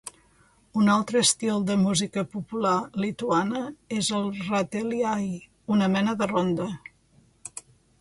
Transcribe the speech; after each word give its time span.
Un 0.83 0.87
altre 0.93 1.21
estil 1.25 1.61
de 1.67 1.75
música 1.81 2.23
popular 2.31 2.73
lituana 3.05 3.63
és 4.01 4.11
el 4.23 4.27
rateliai, 4.51 5.31
una 5.77 5.95
mena 5.99 6.21
de 6.25 6.33
ronda. 6.37 6.73